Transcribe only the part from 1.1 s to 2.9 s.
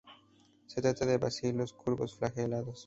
bacilos curvos flagelados.